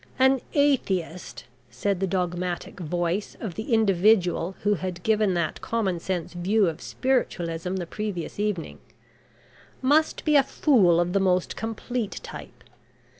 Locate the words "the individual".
3.53-4.55